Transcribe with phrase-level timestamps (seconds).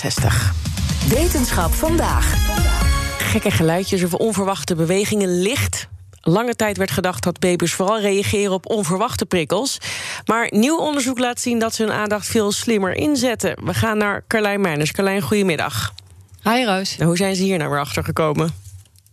[0.00, 0.52] 60.
[1.08, 2.34] Wetenschap vandaag.
[3.18, 5.88] Gekke geluidjes of onverwachte bewegingen licht.
[6.20, 9.78] Lange tijd werd gedacht dat baby's vooral reageren op onverwachte prikkels.
[10.24, 13.64] Maar nieuw onderzoek laat zien dat ze hun aandacht veel slimmer inzetten.
[13.64, 14.92] We gaan naar Carlijn Meijners.
[14.92, 15.92] Carlijn, goedemiddag.
[16.42, 16.96] Hi Roos.
[16.96, 18.54] Nou, hoe zijn ze hier nou weer achter gekomen?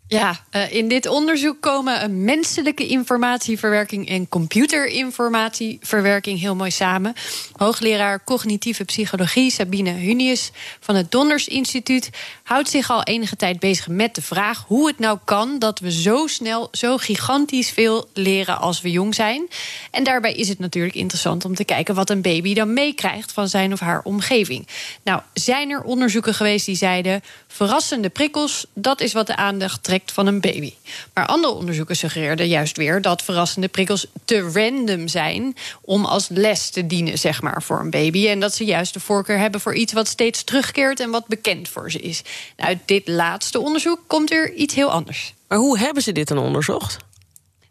[0.09, 7.13] Ja, uh, in dit onderzoek komen menselijke informatieverwerking en computerinformatieverwerking heel mooi samen.
[7.55, 12.09] Hoogleraar cognitieve psychologie Sabine Hunius van het Donders Instituut
[12.43, 15.91] houdt zich al enige tijd bezig met de vraag hoe het nou kan dat we
[15.91, 19.47] zo snel, zo gigantisch veel leren als we jong zijn.
[19.91, 23.47] En daarbij is het natuurlijk interessant om te kijken wat een baby dan meekrijgt van
[23.47, 24.67] zijn of haar omgeving.
[25.03, 29.95] Nou, zijn er onderzoeken geweest die zeiden verrassende prikkels, dat is wat de aandacht trekt
[30.06, 30.73] van een baby.
[31.14, 36.70] Maar andere onderzoeken suggereerden juist weer dat verrassende prikkels te random zijn om als les
[36.70, 38.28] te dienen, zeg maar, voor een baby.
[38.28, 41.70] En dat ze juist de voorkeur hebben voor iets wat steeds terugkeert en wat bekend
[41.70, 42.22] voor ze is.
[42.58, 45.34] Nou, uit dit laatste onderzoek komt er iets heel anders.
[45.48, 46.98] Maar hoe hebben ze dit dan onderzocht?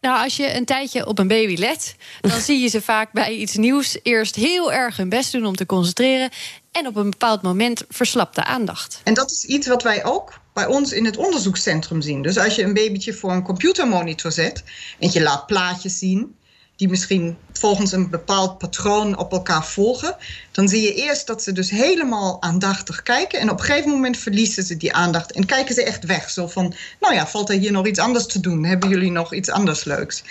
[0.00, 3.34] Nou, als je een tijdje op een baby let, dan zie je ze vaak bij
[3.34, 6.30] iets nieuws eerst heel erg hun best doen om te concentreren.
[6.76, 9.00] En op een bepaald moment verslapt de aandacht.
[9.04, 12.22] En dat is iets wat wij ook bij ons in het onderzoekscentrum zien.
[12.22, 14.62] Dus als je een babytje voor een computermonitor zet
[14.98, 16.36] en je laat plaatjes zien
[16.76, 20.16] die misschien volgens een bepaald patroon op elkaar volgen,
[20.52, 24.16] dan zie je eerst dat ze dus helemaal aandachtig kijken en op een gegeven moment
[24.16, 26.30] verliezen ze die aandacht en kijken ze echt weg.
[26.30, 28.64] Zo van, nou ja, valt er hier nog iets anders te doen?
[28.64, 30.22] Hebben jullie nog iets anders leuks?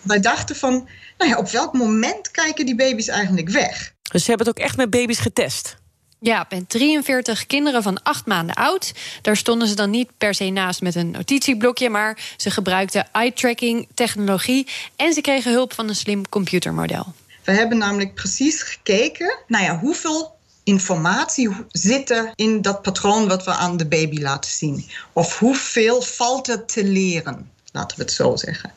[0.00, 3.94] Wij dachten van, nou ja, op welk moment kijken die baby's eigenlijk weg?
[4.02, 5.78] Dus ze hebben het ook echt met baby's getest?
[6.22, 8.92] Ja, met 43 kinderen van 8 maanden oud.
[9.22, 13.88] Daar stonden ze dan niet per se naast met een notitieblokje, maar ze gebruikten eye-tracking
[13.94, 14.66] technologie
[14.96, 17.14] en ze kregen hulp van een slim computermodel.
[17.44, 23.44] We hebben namelijk precies gekeken, nou ja, hoeveel informatie zit er in dat patroon wat
[23.44, 24.90] we aan de baby laten zien?
[25.12, 27.50] Of hoeveel valt er te leren?
[27.72, 28.72] Laten we het zo zeggen.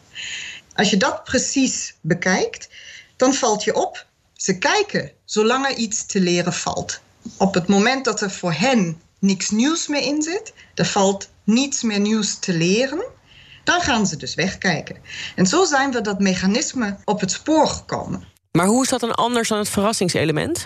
[0.75, 2.69] Als je dat precies bekijkt,
[3.17, 4.05] dan valt je op,
[4.35, 7.01] ze kijken zolang er iets te leren valt
[7.37, 11.83] op het moment dat er voor hen niks nieuws meer in zit, er valt niets
[11.83, 13.03] meer nieuws te leren,
[13.63, 14.95] dan gaan ze dus wegkijken.
[15.35, 18.23] En zo zijn we dat mechanisme op het spoor gekomen.
[18.51, 20.65] Maar hoe is dat dan anders dan het verrassingselement?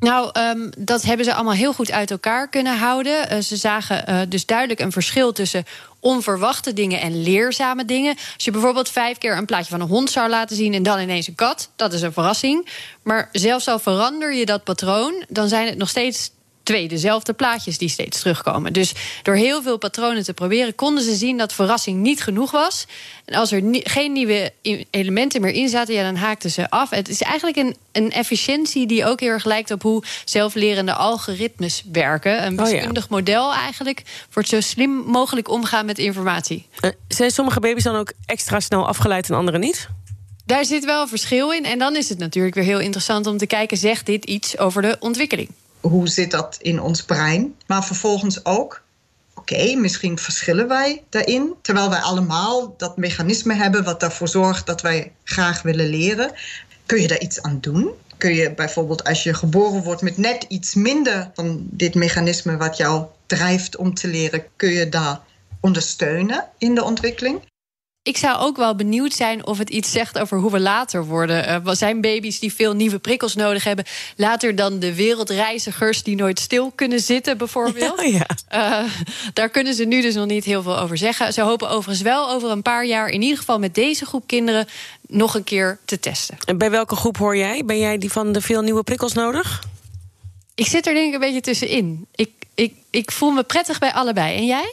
[0.00, 3.32] Nou, um, dat hebben ze allemaal heel goed uit elkaar kunnen houden.
[3.32, 5.64] Uh, ze zagen uh, dus duidelijk een verschil tussen
[6.02, 8.16] onverwachte dingen en leerzame dingen.
[8.34, 11.00] Als je bijvoorbeeld vijf keer een plaatje van een hond zou laten zien en dan
[11.00, 12.68] ineens een kat, dat is een verrassing.
[13.02, 16.30] Maar zelfs al verander je dat patroon, dan zijn het nog steeds
[16.62, 18.72] twee dezelfde plaatjes die steeds terugkomen.
[18.72, 18.92] Dus
[19.22, 22.86] door heel veel patronen te proberen, konden ze zien dat verrassing niet genoeg was.
[23.24, 24.52] En als er geen nieuwe
[24.90, 26.90] elementen meer in zaten, ja, dan haakten ze af.
[26.90, 31.82] Het is eigenlijk een, een efficiëntie die ook heel erg lijkt op hoe zelflerende algoritmes
[31.92, 32.46] werken.
[32.46, 36.66] Een wiskundig model eigenlijk voor het zo slim mogelijk omgaan met informatie.
[36.80, 39.88] Uh, zijn sommige baby's dan ook extra snel afgeleid en andere niet?
[40.44, 41.64] Daar zit wel een verschil in.
[41.64, 44.82] En dan is het natuurlijk weer heel interessant om te kijken: zegt dit iets over
[44.82, 45.48] de ontwikkeling?
[45.82, 47.54] Hoe zit dat in ons brein?
[47.66, 48.82] Maar vervolgens ook,
[49.34, 51.54] oké, misschien verschillen wij daarin.
[51.62, 56.32] Terwijl wij allemaal dat mechanisme hebben wat ervoor zorgt dat wij graag willen leren.
[56.86, 57.90] Kun je daar iets aan doen?
[58.16, 62.76] Kun je bijvoorbeeld als je geboren wordt met net iets minder van dit mechanisme wat
[62.76, 65.20] jou drijft om te leren, kun je daar
[65.60, 67.40] ondersteunen in de ontwikkeling?
[68.04, 71.62] Ik zou ook wel benieuwd zijn of het iets zegt over hoe we later worden.
[71.66, 73.84] Uh, zijn baby's die veel nieuwe prikkels nodig hebben,
[74.16, 78.00] later dan de wereldreizigers die nooit stil kunnen zitten, bijvoorbeeld?
[78.12, 78.90] Ja, Uh,
[79.32, 81.32] daar kunnen ze nu dus nog niet heel veel over zeggen.
[81.32, 84.66] Ze hopen overigens wel over een paar jaar, in ieder geval met deze groep kinderen,
[85.08, 86.36] nog een keer te testen.
[86.44, 87.64] En bij welke groep hoor jij?
[87.64, 89.62] Ben jij die van de veel nieuwe prikkels nodig?
[90.54, 92.06] Ik zit er denk ik een beetje tussenin.
[92.14, 94.36] Ik, ik, ik voel me prettig bij allebei.
[94.36, 94.72] En jij?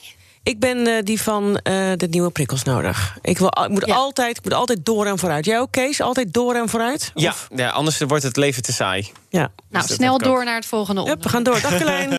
[0.49, 1.57] Ik ben uh, die van uh,
[1.95, 3.17] de nieuwe prikkels nodig.
[3.21, 3.95] Ik, wil, ik, moet Ja.
[3.95, 5.45] altijd, ik moet altijd door en vooruit.
[5.45, 6.01] Jij ook, Kees?
[6.01, 7.11] Altijd door en vooruit?
[7.13, 9.11] Ja, ja, anders wordt het leven te saai.
[9.29, 9.51] ja.
[9.69, 11.23] Nou, dat snel door naar het volgende onderwerp.
[11.23, 11.61] we gaan door.
[11.61, 12.17] Dag Carlijn.